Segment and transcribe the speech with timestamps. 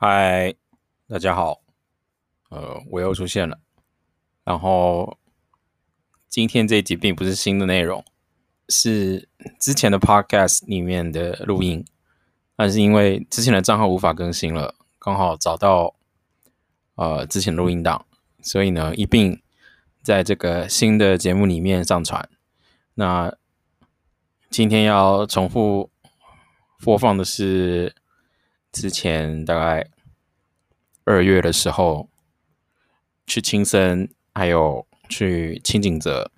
[0.00, 0.54] 嗨，
[1.08, 1.60] 大家好，
[2.50, 3.58] 呃，我又出现了。
[4.44, 5.18] 然后
[6.28, 8.04] 今天这一集并不是新的内容，
[8.68, 9.28] 是
[9.58, 11.84] 之前的 podcast 里面的录音，
[12.54, 15.96] 但是因为之前的账号无法更新了，刚好找到
[16.94, 18.06] 呃之前录音档，
[18.40, 19.42] 所以呢一并
[20.04, 22.28] 在这个新的节目里面上传。
[22.94, 23.36] 那
[24.48, 25.90] 今天要重复
[26.84, 27.96] 播放的是。
[28.70, 29.90] 之前大概
[31.08, 32.06] 二月的时候，
[33.26, 36.30] 去青森还有去轻井泽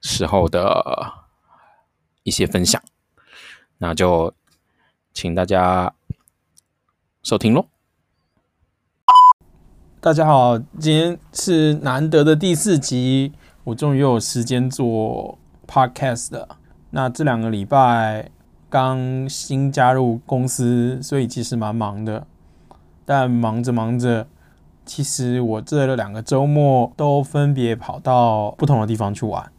[0.00, 1.12] 时候的
[2.22, 2.80] 一些分享，
[3.78, 4.32] 那就
[5.12, 5.92] 请大家
[7.24, 7.66] 收听喽。
[10.00, 13.32] 大家好，今天是难得的第四集，
[13.64, 16.60] 我终于有时间做 podcast 了。
[16.90, 18.30] 那这两个礼拜。
[18.72, 22.24] 刚新加入公司，所以其实蛮忙的。
[23.04, 24.26] 但忙着忙着，
[24.84, 29.50] 其实我这两个周末都分别跑到不同的地方去玩。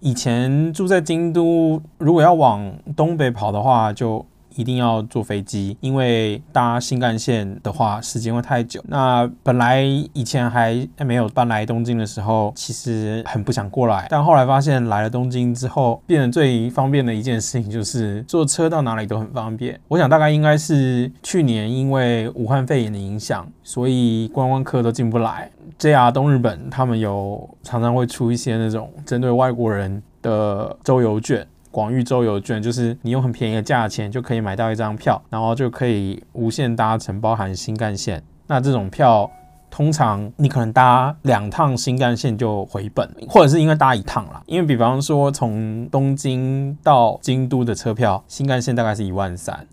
[0.00, 8.82] 以前住在京都，如果要往东北跑的话，就一定要坐飞机，因为搭新干线的话时间会太久。
[8.88, 19.78] 那本来以前还没有搬来东京的时候，其实很不想过来，但后来发现来了东京之后，变得最方便的一件事情就是坐车到哪里都很方便。
[19.88, 25.50] 我想大概应该是去年因为武汉肺炎的影响，所以观光客都进不来。
[25.78, 31.46] JR 东日本他们有常常会出一些那种针对外国人的周游券。
[31.70, 38.22] 广域周游券就是你用很便宜的价钱就可以买到一张票，然后就可以无限搭乘，包含新干线。
[38.48, 39.30] 那这种票
[39.70, 44.42] 通常你可能搭两趟新干线就回本，或者是因为搭一趟啦。
[44.46, 49.64] 因为比方说从东京到京都的车票，新干线大概是一万三，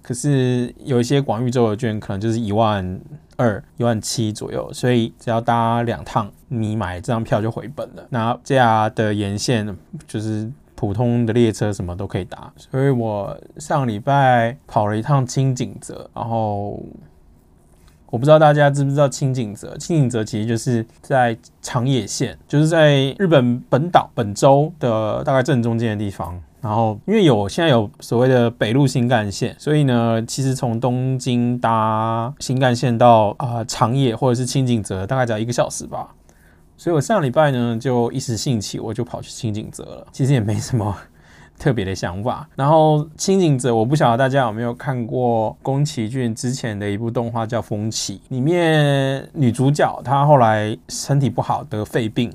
[0.00, 2.98] 可是有一些广域周游券可能就是一万
[3.36, 8.06] 二、一万七左右，所以只要搭两趟，你买这张票就回本了。
[8.08, 10.50] 那这样的沿线就是。
[10.76, 16.80] 普通的列车什么都可以搭，所以我上礼拜跑了一趟轻井泽，然后
[18.10, 19.76] 我不知道大家知不知道轻井泽？
[19.78, 26.40] 轻井泽其实就是在长野县，就是在日本本岛本州的大概正中间的地方。
[26.60, 36.14] 然后因为有现在有所谓的北陆新干线，所以呢，其实从东京搭新干线到啊、长野或者是轻井泽，大概只要一个小时吧。
[36.76, 40.06] 所以我上礼拜呢，就一时兴起，我就跑去清景泽了。
[40.12, 40.96] 其实也没什么
[41.58, 42.46] 特别的想法。
[42.54, 52.30] 然后清景泽，我不晓得大家有没有看过宫崎骏之前的一部动画叫《风起》，里面女主角她后来身体不好得肺病，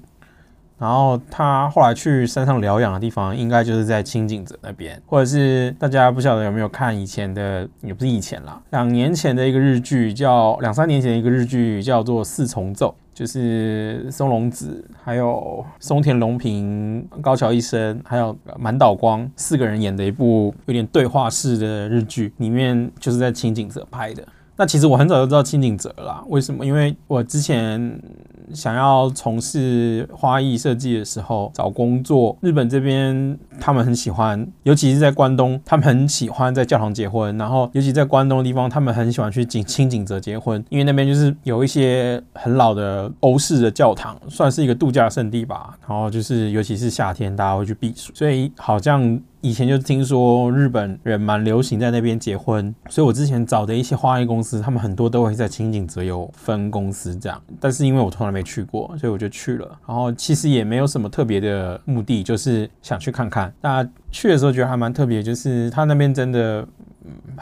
[0.81, 12.89] 然后他后来去山上疗养的地方，应该就是在轻井泽那边，或者是大家不晓得有没有看以前的，也不是以前啦，两年前的一个日剧叫两三年前的一个日剧叫做《四重奏》。
[13.13, 24.25] 就是松隆子，还有松田龙平、高桥一生，还有满岛光四个人演的一部有点对话式的日剧，里面就是在轻井泽拍的。
[24.55, 26.65] 那其实我很早就知道轻井泽了啦，为什么？
[26.65, 28.01] 因为我之前
[28.53, 37.37] 想要从事花艺设计的时候找工作，日本这边他们很喜欢，尤其是在关东，他们很喜欢在教堂结婚。
[37.37, 45.77] 然后，尤其在关东的地方，他们很喜欢去轻轻井泽结婚，因为那边就是有一些很老的欧式的教堂，算是一个度假胜地吧。
[45.87, 49.19] 然后就是，尤其是夏天，大家会去避暑，所以好像。
[49.43, 57.41] 以前就听说日本人蛮流行在那边结婚，所以我之前找的一些花艺公司，他们很多都会在清井泽有分公司这样。
[57.59, 59.79] 但是因为我从来没去过，所以我就去了。
[59.87, 63.53] 然后其实也没有什么特别的目的，就是想去看看。
[63.61, 66.67] 那去的时候觉得还蛮特别，就是他那边真的。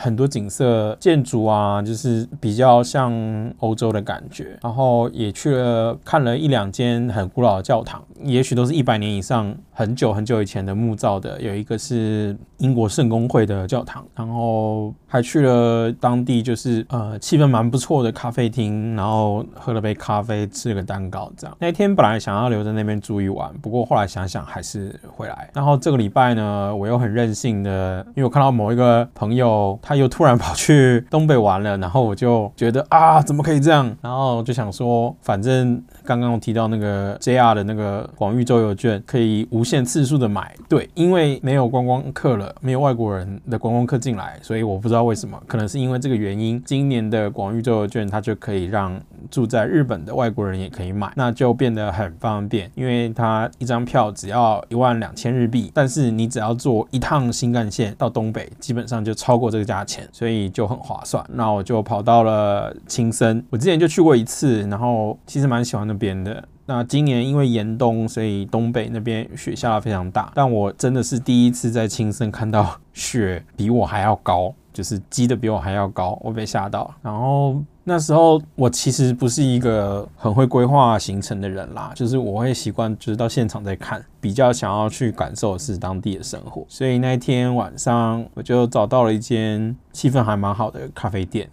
[0.02, 3.14] 很多景色、建筑啊，就是比较像
[3.60, 4.58] 欧洲的感觉。
[4.64, 11.42] 然后也去了看了一两间很古老的教堂，也许都是一百年以上、很久很久以前的木造的。
[11.42, 21.58] 有一个是英国圣公会的教堂，然后还去了当地就是呃气氛蛮不错的咖啡厅，然后喝了杯咖啡，吃了个蛋糕这样。
[21.60, 25.50] 那天本来想要留在那边住一晚，不过后来想想还是回来。
[25.54, 29.78] 然后这个礼拜呢，我又很任性的，因为我看到某一个朋友。
[29.90, 33.92] 他又突然跑去东北玩了，然后我就觉得啊，怎么可以这样？
[34.04, 40.56] 然后就想说，反正刚刚我提到那个 JR 的那个广域周游券，可以无限次数的买。
[40.68, 61.24] 对，因为没有观光客了，没有外国人的观光客进来，所以我不知道为什么，可能是因为这个原因，今年的广域周游券它就可以让住在日本的外国人也可以买，那就变得很方便，因为它一张票只要一万两千日币，但是你只要坐一趟新干线到东北，基本上就超过这个价钱，所以就很划算。
[61.32, 66.48] 那我就跑到了青森，我之前就去过一次，然后其实蛮喜欢那边的。
[66.66, 74.56] 那今年因为严冬，所以东北那边雪下得非常大，但我真的是第一次在青森看到雪比我还要高。
[74.72, 76.94] 就是积的比我还要高，我被吓到。
[77.02, 86.64] 然后那时候我其实不是一个很会规划行程的人啦，就是我会习惯就是到现场再看，比较想要去感受的是当地的生活。
[86.70, 91.50] 所以那天晚上我就找到了一间气氛还蛮好的咖啡店。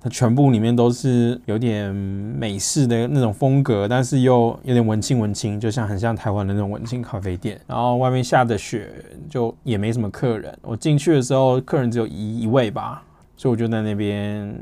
[0.00, 7.60] 它全部里面都是有点美式的那种风格，但是又有点文青文青，就像很像台湾的那种文青咖啡店。
[7.66, 8.88] 然后外面下着雪，
[9.28, 10.56] 就也没什么客人。
[10.62, 13.02] 我进去的时候，客人只有一一位吧，
[13.36, 14.54] 所以我就在那边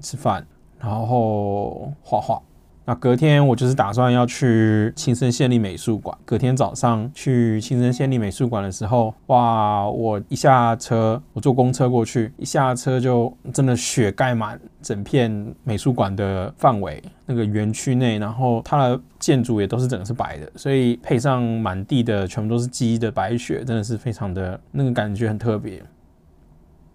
[0.00, 0.46] 吃饭，
[0.78, 2.40] 然后画画。
[2.84, 6.16] 那隔天我就是打算要去青森县立美术馆。
[6.24, 9.88] 隔天早上去青森县立美术馆的时候，哇！
[9.88, 25.80] 我一下车，我坐公车过去，一下车就真的雪盖满整片美术馆的范围，那个园区内，然后它的建筑也都是整个是白的，所以配上满地的全部都是积的白雪，真的是非常的那个感觉很特别。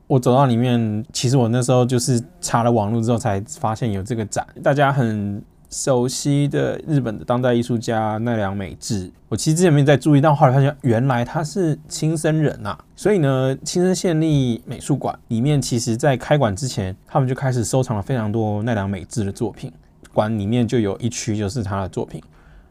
[0.08, 5.42] 我走到里面，其实我那时候就是查了网络之后才发现有这个展，大家很。
[5.70, 12.78] 熟悉的日本的当代艺术家奈良美智，我其实之前没在注意到，后来发现原来他是青森人呐。
[12.96, 19.72] 所以呢，青森县立美术馆里面，其实在开馆之前，他们就开始收藏了非常多奈良美智的作品。
[20.14, 22.20] 馆里面就有一区就是他的作品，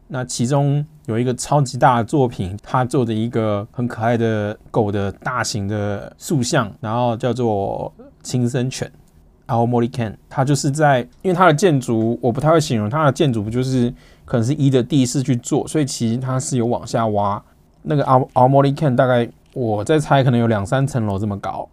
[0.07, 8.91] 那其中有一个超级大的作品，他做的一个很可爱的狗的大型的塑像，然后叫做青森犬。
[9.47, 13.93] 青森犬，它就是在，因为它的建筑我不太会形容，它的建筑不就是
[14.25, 17.41] 可能是一的地势去做，所以其实它是有往下挖。
[17.83, 21.67] 那个青森犬大概我在猜，可能有两三层楼这么高。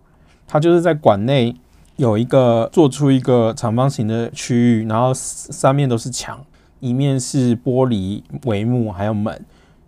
[0.46, 1.54] 它就是在馆内
[1.96, 6.38] 有一个做出一个长方形的区域，然后三面都是墙，
[6.80, 9.44] 一面是玻璃帷幕，还有门。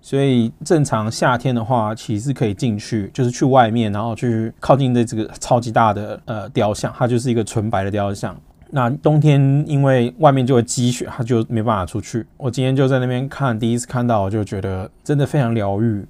[0.06, 8.40] 所以正常夏天的话，其实可以进去，就是去外面，然后去靠近的这个超级大的呃雕像，它就是一个纯白的雕像。
[8.70, 12.24] 那冬天因为外面就会积雪，它就没办法出去。
[12.36, 16.06] 我今天就在那边看，第一次看到，我就觉得真的非常疗愈。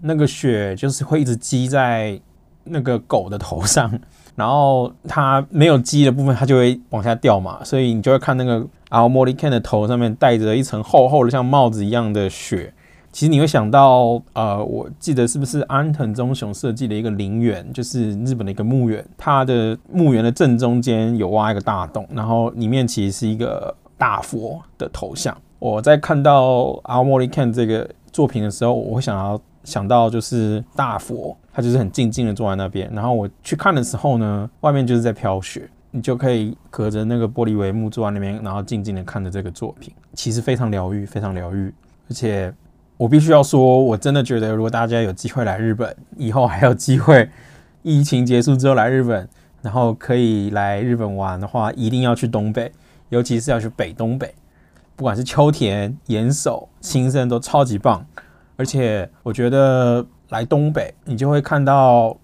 [0.00, 2.16] 那个雪就是会一直积在
[2.62, 3.90] 那个狗的头上，
[4.36, 12.72] 然后它没有积的部分，它就会往下掉嘛，所以你就会看那个青森犬的头上面戴着一层厚厚的像帽子一样的雪。
[13.12, 25.36] 其实你会想到，呃，我记得是不是安藤忠雄设计的一个陵园，就是日本的一个墓园，它的墓园的正中间有挖一个大洞，然后里面其实是一个大佛的头像。
[25.58, 32.88] 我在看到青森犬这个作品的时候，我会想要想到就是大佛，它就是很静静的坐在那边。
[32.94, 41.74] 然后我去看的时候呢，外面就是在飘雪，你就可以隔着那个玻璃帷幕坐在那边，然后静静的看着这个作品，其实非常疗愈，非常疗愈，
[42.08, 42.54] 而且。
[43.00, 47.30] 我必须要说，我真的觉得，如果大家有机会来日本，以后还有机会，
[47.82, 49.26] 疫情结束之后来日本，
[49.62, 52.70] 然后可以来日本玩的话，一定要去东北，
[53.08, 54.34] 尤其是要去北东北，
[54.96, 58.04] 不管是秋田、岩手、青森都超级棒。
[58.56, 62.14] 而且我觉得来东北，你就会看到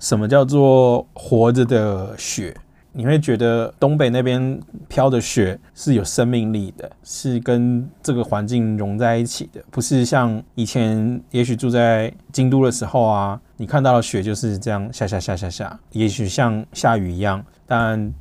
[0.00, 2.56] 什么叫做活着的雪。
[2.96, 17.44] 你会觉得东北那边飘的雪是有生命力的，是跟这个环境融在一起的，不是像以前也许住在京都的时候啊，你看到的雪就是这样下下下下下，也许像下雨一样。
[17.66, 18.14] 但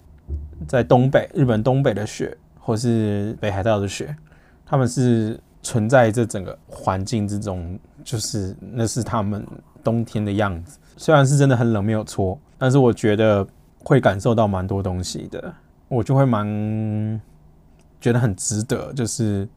[0.68, 4.15] 在东北，日本东北的雪，或是北海道的雪，
[4.65, 9.46] 他们是存在这整个环境之中，就是那是他们
[9.84, 10.80] 冬天的样子。
[10.98, 13.48] 虽然是真的很冷，没有错，但是我觉得。
[13.83, 15.53] 会感受到蛮多东西的，
[15.87, 17.21] 我就会蛮
[17.99, 18.91] 觉得很值得。
[18.93, 19.47] 就是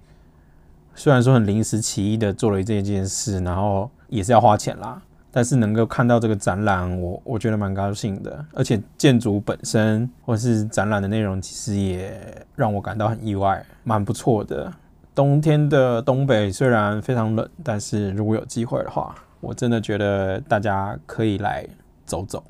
[0.95, 8.45] 虽然说很临时起意的做了这件事，然后也是要花钱啦，但是能够看到这个展览，我我觉得蛮高兴的。
[8.53, 14.73] 而且建筑本身或是展览的内容，其实也让我感到很意外，蛮不错的。
[15.15, 21.67] 冬天的东北虽然非常冷，但是如果有机会的话，我真的觉得大家可以来
[22.05, 22.43] 走走。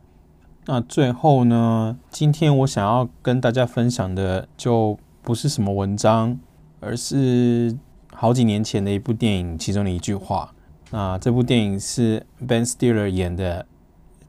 [0.69, 6.37] 那最后呢，今天我想要跟大家分享的就不是什么文章，
[6.81, 7.79] 而是
[8.13, 10.53] 好几年前的一部电影其中的一句话。
[10.91, 13.65] 那这部电影是 Ben Stiller 演的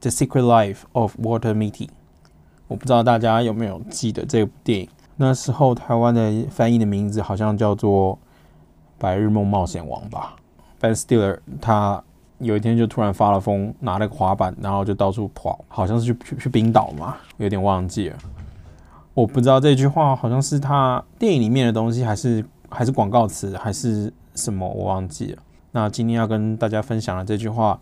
[0.00, 1.86] The Secret Life of Walter Mitty》。
[2.68, 4.88] 我不知道大家有没有记得这部电影。
[5.16, 8.14] 那时候台湾的翻译的名字好像叫做
[8.96, 10.36] 《白日梦冒险王》吧。
[10.78, 12.04] Ben Stiller 他
[12.38, 18.16] 有一天就突然发了疯，拿了个滑板，然后就到处跑，好像是去去去冰岛嘛，有点忘记了。
[19.14, 25.42] 我不知道这句话好像是他电影里面的东西，还是还是广告词，还是什么，我忘记了。
[25.72, 27.80] 那今天要跟大家分享的这句话，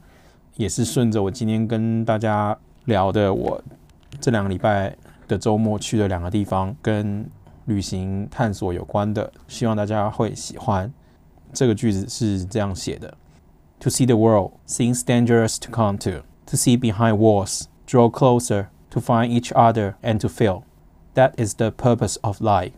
[0.56, 3.62] 也是顺着我今天跟大家聊的，我
[4.20, 4.96] 这两个礼拜
[5.28, 7.28] 的周末去的两个地方，跟
[7.66, 10.90] 旅行探索有关的，希望大家会喜欢。
[11.52, 13.12] 这个句子是这样写的
[13.79, 16.23] ：To see the world seems dangerous to come to.
[16.47, 20.63] To see behind walls, draw closer to find each other and to feel.
[21.15, 22.73] That is the purpose of life.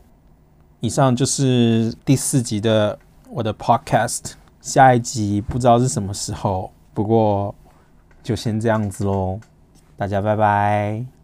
[0.79, 2.99] 以上就是第四集的
[3.29, 4.33] 我的 podcast。
[4.61, 7.53] 下一集不知道是什么时候，不过
[8.21, 9.39] 就先这样子喽。
[9.97, 11.16] 大家拜拜。